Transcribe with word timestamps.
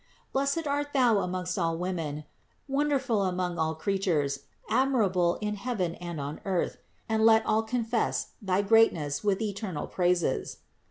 Blessed 0.33 0.65
art 0.65 0.93
Thou 0.93 1.19
amongst 1.19 1.59
all 1.59 1.77
women, 1.77 2.23
wonderful 2.67 3.21
among 3.21 3.59
all 3.59 3.75
creatures, 3.75 4.39
admirable 4.67 5.35
in 5.41 5.53
heaven 5.53 5.93
and 6.01 6.19
on 6.19 6.41
earth, 6.43 6.77
and 7.07 7.23
let 7.23 7.45
all 7.45 7.61
confess 7.61 8.29
thy 8.41 8.63
greatness 8.63 9.23
with 9.23 9.43
eternal 9.43 9.85
praises. 9.85 10.57